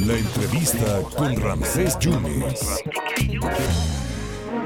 [0.00, 2.82] La entrevista con Ramsés Yunes.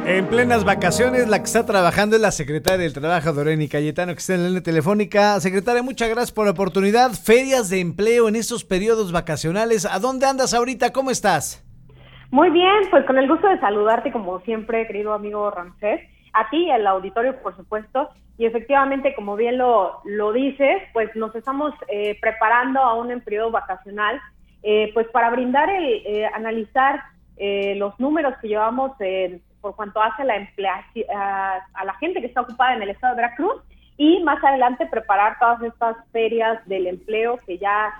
[0.06, 4.20] En plenas vacaciones, la que está trabajando es la secretaria del Trabajo, Doreni Cayetano, que
[4.20, 5.38] está en la línea telefónica.
[5.40, 7.10] Secretaria, muchas gracias por la oportunidad.
[7.10, 9.84] Ferias de empleo en estos periodos vacacionales.
[9.84, 10.92] ¿A dónde andas ahorita?
[10.92, 11.64] ¿Cómo estás?
[12.30, 16.00] Muy bien, pues con el gusto de saludarte como siempre, querido amigo Ramsés.
[16.38, 18.10] A ti y al auditorio, por supuesto.
[18.38, 23.50] Y efectivamente, como bien lo, lo dices, pues nos estamos eh, preparando aún en periodo
[23.50, 24.20] vacacional
[24.68, 27.00] eh, pues para brindar el, eh, analizar
[27.36, 28.90] eh, los números que llevamos
[29.60, 30.34] por cuanto hace la
[31.14, 33.62] a, a, la gente que está ocupada en el estado de Veracruz
[33.96, 37.94] y más adelante preparar todas estas ferias del empleo que ya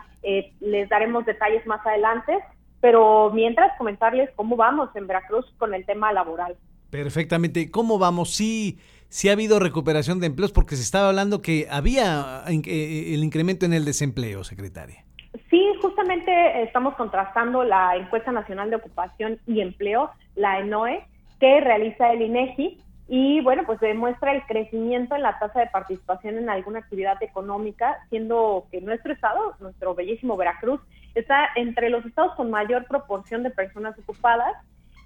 [0.59, 2.37] les daremos detalles más adelante,
[2.81, 6.57] pero mientras comentarles cómo vamos en Veracruz con el tema laboral.
[7.03, 7.71] Perfectamente.
[7.71, 8.35] ¿Cómo vamos?
[8.35, 8.79] Sí,
[9.09, 13.75] sí ha habido recuperación de empleos porque se estaba hablando que había el incremento en
[13.75, 15.05] el desempleo, secretaria.
[15.51, 21.05] Sí, justamente estamos contrastando la encuesta nacional de ocupación y empleo, la ENOE,
[21.39, 26.39] que realiza el INEGI y bueno, pues demuestra el crecimiento en la tasa de participación
[26.39, 30.81] en alguna actividad económica, siendo que nuestro estado, nuestro bellísimo Veracruz,
[31.15, 34.57] está entre los estados con mayor proporción de personas ocupadas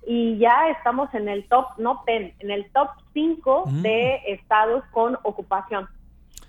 [0.07, 3.83] y ya estamos en el top, no 10, en el top 5 mm.
[3.83, 5.89] de estados con ocupación.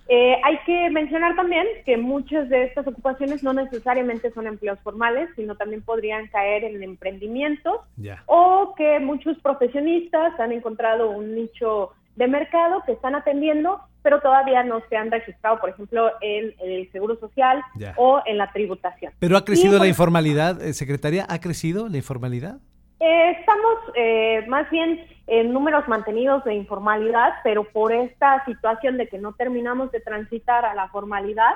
[0.08, 5.30] Eh, hay que mencionar también que muchas de estas ocupaciones no necesariamente son empleos formales,
[5.36, 7.78] sino también podrían caer en emprendimientos
[8.26, 14.64] o que muchos profesionistas han encontrado un nicho de mercado que están atendiendo, pero todavía
[14.64, 17.64] no se han registrado, por ejemplo, en, el Seguro Social
[17.96, 19.14] o en la tributación.
[19.20, 21.26] ¿Pero ha crecido la informalidad, eh, secretaria?
[21.30, 22.60] ¿Ha crecido la informalidad?
[23.04, 29.08] Eh, estamos eh, más bien en números mantenidos de informalidad, pero por esta situación de
[29.08, 31.56] que no terminamos de transitar a la formalidad,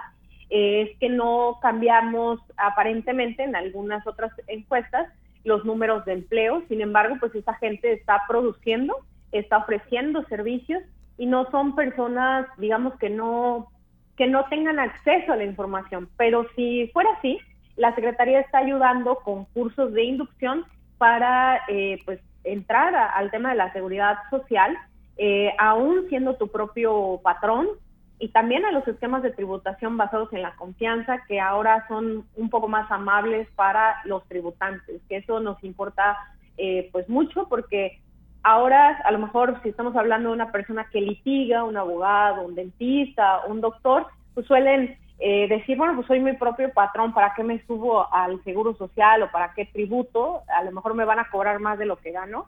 [0.50, 5.08] eh, es que no cambiamos aparentemente en algunas otras encuestas
[5.44, 6.64] los números de empleo.
[6.68, 8.96] Sin embargo, pues esta gente está produciendo,
[9.32, 10.82] está ofreciendo servicios
[11.20, 13.70] y no son personas, digamos, que no
[14.18, 16.10] que no tengan acceso a la información.
[16.18, 17.38] Pero si fuera así,
[17.76, 20.66] la Secretaría está ayudando con cursos de inducción
[20.98, 24.78] para eh, pues entrar al tema de la seguridad social,
[25.18, 27.68] eh, aún siendo tu propio patrón,
[28.18, 32.50] y también a los esquemas de tributación basados en la confianza, que ahora son un
[32.50, 36.18] poco más amables para los tributantes, que eso nos importa
[36.58, 38.00] eh, pues mucho porque
[38.44, 42.56] ahora a lo mejor si estamos hablando de una persona que litiga, un abogado, un
[42.56, 47.44] dentista, un doctor, pues suelen eh, decir, bueno, pues soy mi propio patrón, ¿para qué
[47.44, 50.42] me subo al seguro social o para qué tributo?
[50.48, 52.48] A lo mejor me van a cobrar más de lo que gano.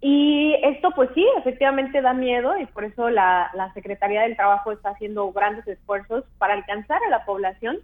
[0.00, 4.90] Y esto, pues sí, efectivamente da miedo y por eso la, Secretaría del Trabajo está
[4.90, 7.78] haciendo grandes esfuerzos para alcanzar a la población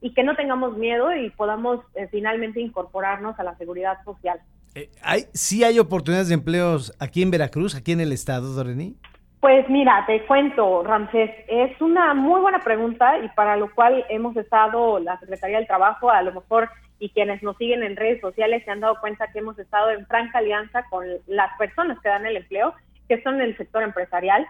[0.00, 4.40] y que no tengamos miedo y podamos eh, finalmente incorporarnos a la seguridad social.
[4.74, 8.96] Eh, ¿hay, ¿Sí hay oportunidades de empleos aquí en Veracruz, aquí en el estado, Dorení?
[9.40, 14.36] Pues mira, te cuento, Ramsés, es una muy buena pregunta y para lo cual hemos
[14.36, 16.68] estado, la Secretaría del Trabajo, a lo mejor,
[16.98, 20.04] y quienes nos siguen en redes sociales se han dado cuenta que hemos estado en
[20.06, 22.74] franca alianza con las personas que dan el empleo,
[23.08, 24.44] que son el sector empresarial.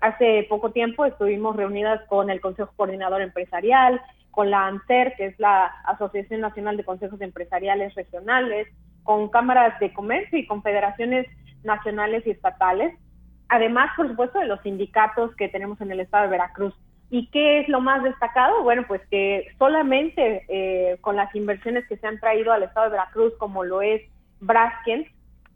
[0.00, 4.00] Hace poco tiempo estuvimos reunidas con el Consejo Coordinador Empresarial,
[4.30, 8.68] con la ANSER, que es la Asociación Nacional de Consejos Empresariales Regionales,
[9.02, 11.26] con cámaras de comercio y confederaciones
[11.64, 12.94] nacionales y estatales
[13.48, 16.74] además, por supuesto, de los sindicatos que tenemos en el estado de Veracruz.
[17.10, 18.62] ¿Y qué es lo más destacado?
[18.62, 22.92] Bueno, pues que solamente eh, con las inversiones que se han traído al estado de
[22.92, 24.02] Veracruz, como lo es
[24.40, 25.06] Brasken,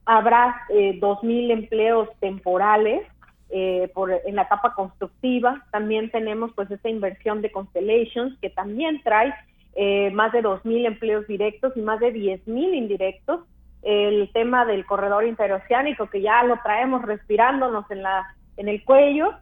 [0.07, 3.07] habrá eh, 2.000 empleos temporales
[3.51, 5.63] eh, por, en la etapa constructiva.
[5.71, 9.35] También tenemos pues esta inversión de Constellations, que también trae
[9.75, 13.41] eh, más de 2.000 empleos directos y más de 10.000 indirectos
[13.83, 19.35] el tema del corredor interoceánico, que ya lo traemos respirándonos en, la, en el cuello.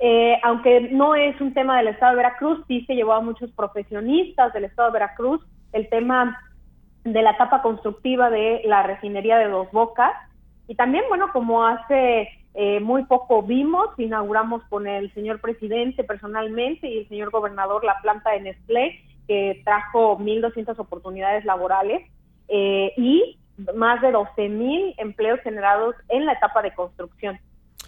[0.00, 3.50] Eh, aunque no es un tema del Estado de Veracruz, sí se llevó a muchos
[3.52, 5.40] profesionistas del Estado de Veracruz
[5.72, 6.38] el tema
[7.04, 10.12] de la etapa constructiva de la refinería de Dos Bocas.
[10.66, 16.88] Y también, bueno, como hace eh, muy poco vimos, inauguramos con el señor presidente personalmente
[16.88, 22.02] y el señor gobernador la planta de Nestlé, que trajo 1.200 oportunidades laborales.
[22.48, 23.38] Eh, y
[23.74, 27.38] más de 12 mil empleos generados en la etapa de construcción.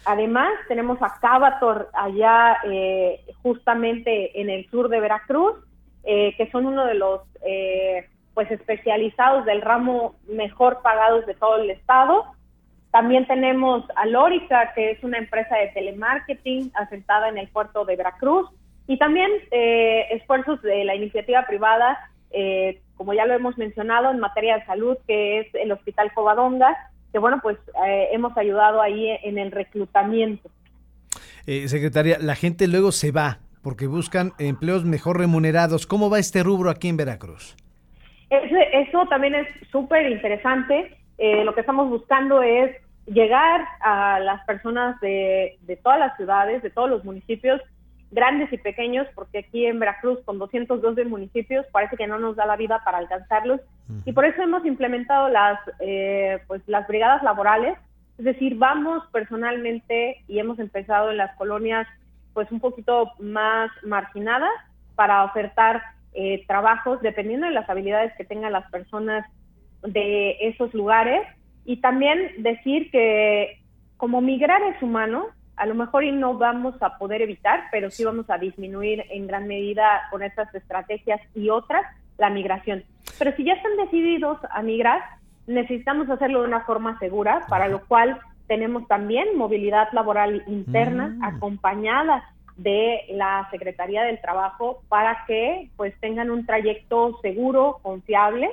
[0.05, 5.55] Además, tenemos a Cavator allá eh, justamente en el sur de Veracruz,
[6.03, 11.57] eh, que son uno de los eh, pues especializados del ramo mejor pagados de todo
[11.57, 12.23] el estado.
[12.91, 17.95] También tenemos a Lórica, que es una empresa de telemarketing asentada en el puerto de
[17.95, 18.49] Veracruz.
[18.87, 21.97] Y también eh, esfuerzos de la iniciativa privada,
[22.31, 26.75] eh, como ya lo hemos mencionado, en materia de salud, que es el Hospital Covadonga,
[27.11, 27.57] que bueno, pues
[27.87, 30.49] eh, hemos ayudado ahí en el reclutamiento.
[31.45, 35.87] secretaria, la gente luego se va porque buscan empleos mejor remunerados.
[35.87, 37.55] ¿Cómo va este rubro aquí en Veracruz?
[38.29, 40.97] Eso, eso también es súper interesante.
[41.17, 46.69] lo que estamos buscando es llegar a las personas de, de todas las ciudades, de
[46.69, 47.61] todos los municipios,
[48.11, 52.45] grandes y pequeños, porque aquí en Veracruz, con 212 municipios, parece que no nos da
[52.45, 53.61] la vida para alcanzarlos.
[54.05, 57.77] Y por eso hemos implementado las, eh, pues, las brigadas laborales.
[58.17, 61.87] Es decir, vamos personalmente y hemos empezado en las colonias
[62.33, 64.51] pues un poquito más marginadas
[64.95, 65.81] para ofertar
[66.13, 69.25] eh, trabajos dependiendo de las habilidades que tengan las personas
[69.81, 71.21] de esos lugares
[71.65, 73.59] y también decir que
[73.97, 75.27] como migrar es humano,
[75.57, 79.27] a lo mejor y no vamos a poder evitar, pero sí vamos a disminuir en
[79.27, 81.83] gran medida con estas estrategias y otras
[82.17, 82.83] la migración.
[83.17, 85.01] Pero si ya están decididos a migrar,
[85.47, 91.23] necesitamos hacerlo de una forma segura, para lo cual tenemos también movilidad laboral interna mm.
[91.23, 92.23] acompañada
[92.55, 98.49] de la Secretaría del Trabajo para que pues tengan un trayecto seguro, confiable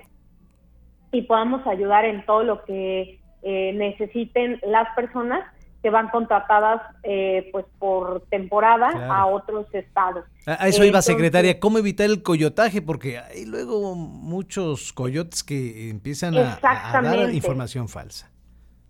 [1.10, 5.44] y podamos ayudar en todo lo que eh, necesiten las personas
[5.84, 10.24] que van contratadas eh, pues por temporada a otros estados.
[10.46, 12.80] A, eso iba, secretaria, ¿cómo evitar el coyotaje?
[12.80, 18.30] Porque hay luego muchos coyotes que empiezan a, dar información falsa.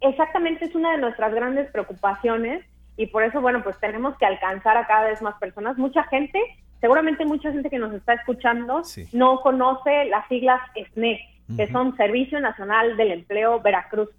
[0.02, 2.64] Exactamente, es una de nuestras grandes preocupaciones
[2.96, 5.76] y por eso, bueno, pues tenemos que alcanzar a cada vez más personas.
[5.76, 6.38] Mucha gente,
[6.81, 8.82] seguramente mucha gente que nos está escuchando
[9.12, 10.61] no conoce las siglas
[10.93, 11.19] SNE,
[11.56, 14.11] que son Servicio Nacional del Empleo Veracruz.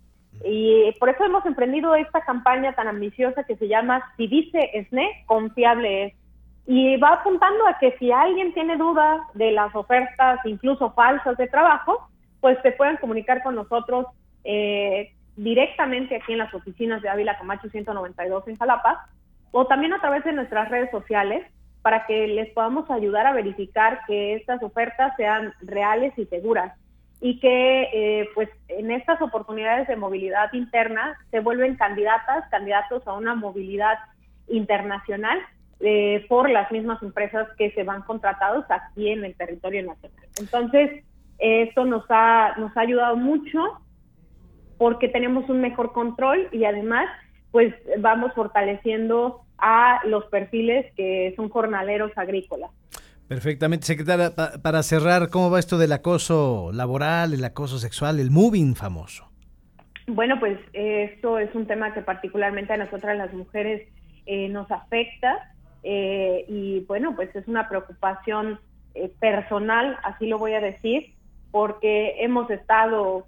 [0.43, 5.23] Y por eso hemos emprendido esta campaña tan ambiciosa que se llama Si dice SNE,
[5.25, 6.13] confiable es.
[6.67, 11.47] Y va apuntando a que si alguien tiene dudas de las ofertas, incluso falsas de
[11.47, 12.09] trabajo,
[12.41, 14.07] pues se puedan comunicar con nosotros
[14.43, 19.07] eh, directamente aquí en las oficinas de Ávila Camacho 192 en Jalapa,
[19.51, 21.45] o también a través de nuestras redes sociales
[21.81, 26.73] para que les podamos ayudar a verificar que estas ofertas sean reales y seguras
[27.25, 33.13] y que eh, pues en estas oportunidades de movilidad interna se vuelven candidatas, candidatos a
[33.13, 33.98] una movilidad
[34.48, 35.39] internacional
[35.80, 40.27] eh, por las mismas empresas que se van contratados aquí en el territorio nacional.
[40.39, 41.04] Entonces,
[41.39, 43.60] esto nos ha, nos ha ayudado mucho
[44.77, 47.07] porque tenemos un mejor control y además
[47.50, 52.69] pues vamos fortaleciendo a los perfiles que son jornaleros agrícolas.
[53.27, 54.31] Perfectamente, secretaria.
[54.62, 59.30] para cerrar, ¿cómo va esto del acoso laboral, el acoso sexual, el moving famoso?
[60.07, 63.88] Bueno, pues esto es un tema que particularmente a nosotras las mujeres
[64.27, 68.60] eh, nos afecta eh, y bueno, pues es una preocupación
[68.94, 71.13] eh, personal, así lo voy a decir,
[71.51, 73.27] porque hemos estado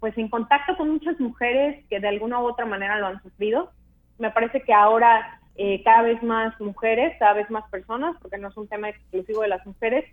[0.00, 3.70] pues en contacto con muchas mujeres que de alguna u otra manera lo han sufrido.
[4.18, 8.48] Me parece que ahora eh, cada vez más mujeres, cada vez más personas, porque no
[8.48, 10.04] es un tema exclusivo de las mujeres,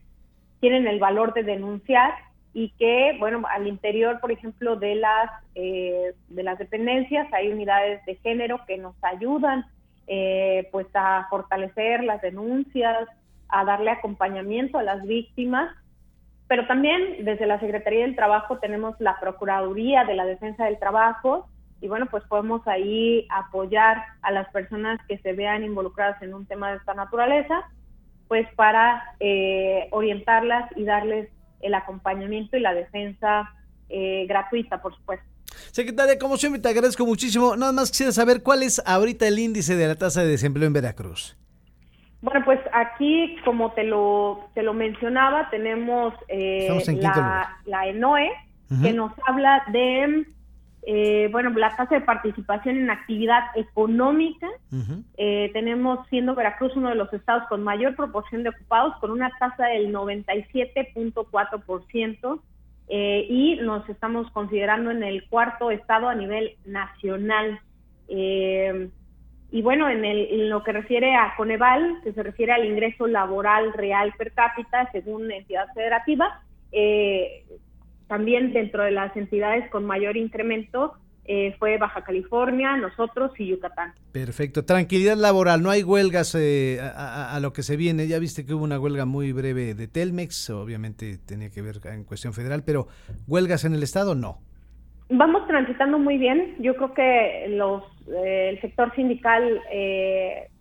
[0.60, 2.16] tienen el valor de denunciar
[2.52, 8.04] y que, bueno, al interior, por ejemplo, de las, eh, de las dependencias hay unidades
[8.06, 9.66] de género que nos ayudan
[10.08, 13.08] eh, pues a fortalecer las denuncias,
[13.48, 15.70] a darle acompañamiento a las víctimas,
[16.48, 21.48] pero también desde la Secretaría del Trabajo tenemos la Procuraduría de la Defensa del Trabajo,
[21.82, 26.46] y bueno, pues podemos ahí apoyar a las personas que se vean involucradas en un
[26.46, 27.64] tema de esta naturaleza,
[28.28, 31.30] pues para eh, orientarlas y darles
[31.62, 33.54] el acompañamiento y la defensa
[33.90, 35.26] eh, gratuita, por supuesto.
[35.72, 37.56] Secretaria, como siempre te agradezco muchísimo.
[37.56, 40.74] Nada más quisiera saber cuál es ahorita el índice de la tasa de desempleo en
[40.74, 41.38] Veracruz.
[42.22, 46.68] Bueno, pues aquí, como te lo, te lo mencionaba, tenemos eh,
[47.00, 48.32] la, la, ENOE,
[48.82, 50.26] que nos habla de
[50.88, 54.48] eh, bueno, la tasa de participación en actividad económica,
[55.18, 59.32] eh, tenemos siendo Veracruz uno de los estados con mayor proporción de ocupados, con una
[59.40, 62.40] tasa del 97.4%,
[62.88, 67.60] eh, y nos estamos considerando en el cuarto estado a nivel nacional.
[68.08, 68.90] Eh,
[69.52, 73.08] y bueno, en, el, en lo que refiere a Coneval, que se refiere al ingreso
[73.08, 77.44] laboral real per cápita según entidad federativa, eh,
[78.08, 80.94] también dentro de las entidades con mayor incremento
[81.28, 83.94] eh, fue Baja California, nosotros y Yucatán.
[84.12, 84.64] Perfecto.
[84.64, 88.08] Tranquilidad laboral, no hay huelgas eh, a, lo que se viene.
[88.08, 92.04] Ya viste que hubo una huelga muy breve de Telmex, obviamente tenía que ver en
[92.04, 92.88] cuestión federal, pero
[93.28, 94.38] huelgas en el Estado no.
[95.10, 96.56] Vamos transitando muy bien.
[96.60, 99.62] Yo creo que los eh, el sector sindical,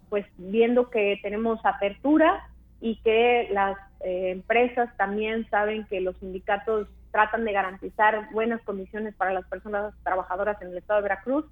[0.08, 2.42] pues viendo que tenemos apertura,
[2.84, 9.14] y que las eh, empresas también saben que los sindicatos tratan de garantizar buenas condiciones
[9.14, 11.46] para las personas trabajadoras en el estado de Veracruz,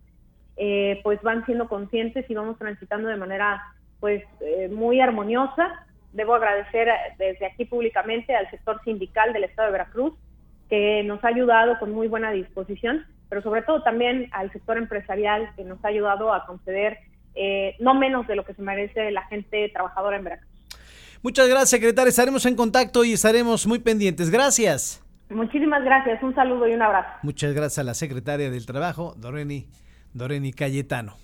[0.57, 3.63] eh, pues van siendo conscientes y vamos transitando de manera
[4.01, 5.87] pues eh, muy armoniosa.
[6.13, 10.15] Debo agradecer desde aquí públicamente al sector sindical del estado de Veracruz,
[10.69, 15.49] que nos ha ayudado con muy buena disposición, pero sobre todo también al sector empresarial
[15.57, 16.99] que nos ha ayudado a conceder
[17.35, 20.52] eh, no menos de lo que se merece la gente trabajadora en Veracruz.
[21.23, 22.09] Muchas gracias, secretaria.
[22.09, 24.31] Estaremos en contacto y estaremos muy pendientes.
[24.31, 25.03] Gracias.
[25.31, 27.09] Muchísimas gracias, un saludo y un abrazo.
[27.23, 29.67] Muchas gracias a la secretaria del Trabajo, Doreni,
[30.13, 31.17] Doreni Cayetano.